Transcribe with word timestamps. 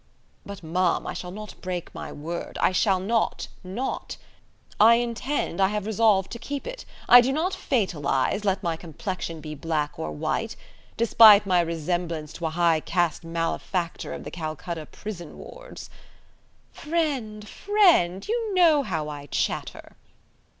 "But, 0.47 0.63
ma'am, 0.63 1.05
I 1.05 1.13
shall 1.13 1.29
not 1.29 1.53
break 1.61 1.93
my 1.93 2.11
word; 2.11 2.57
I 2.59 2.71
shall 2.71 2.99
not, 2.99 3.49
not; 3.63 4.17
I 4.79 4.95
intend, 4.95 5.61
I 5.61 5.67
have 5.67 5.85
resolved 5.85 6.31
to 6.31 6.39
keep 6.39 6.65
it. 6.65 6.85
I 7.07 7.21
do 7.21 7.31
not 7.31 7.53
fatalize, 7.53 8.43
let 8.43 8.63
my 8.63 8.75
complexion 8.75 9.41
be 9.41 9.53
black 9.53 9.99
or 9.99 10.09
white. 10.11 10.55
Despite 10.97 11.45
my 11.45 11.59
resemblance 11.61 12.33
to 12.33 12.47
a 12.47 12.49
high 12.49 12.79
caste 12.79 13.23
malefactor 13.23 14.11
of 14.11 14.23
the 14.23 14.31
Calcutta 14.31 14.87
prison 14.87 15.37
wards..." 15.37 15.91
"Friend! 16.71 17.47
friend! 17.47 18.27
you 18.27 18.55
know 18.55 18.81
how 18.81 19.07
I 19.07 19.27
chatter." 19.27 19.95